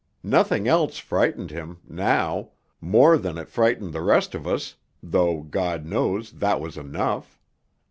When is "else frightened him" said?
0.67-1.77